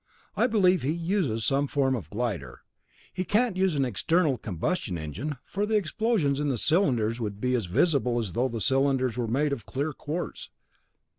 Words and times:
I 0.35 0.47
believe 0.47 0.81
he 0.81 0.91
uses 0.93 1.45
some 1.45 1.67
form 1.67 1.95
of 1.95 2.09
glider. 2.09 2.63
He 3.13 3.23
can't 3.23 3.55
use 3.55 3.75
an 3.75 3.85
internal 3.85 4.39
combustion 4.39 4.97
engine, 4.97 5.37
for 5.45 5.67
the 5.67 5.77
explosions 5.77 6.39
in 6.39 6.47
the 6.49 6.57
cylinders 6.57 7.19
would 7.19 7.39
be 7.39 7.53
as 7.53 7.67
visible 7.67 8.17
as 8.17 8.33
though 8.33 8.47
the 8.49 8.61
cylinders 8.61 9.15
were 9.15 9.27
made 9.27 9.53
of 9.53 9.67
clear 9.67 9.93
quartz. 9.93 10.49